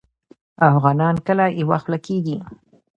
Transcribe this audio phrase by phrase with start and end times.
[0.69, 2.37] افغانان کله یوه خوله کیږي؟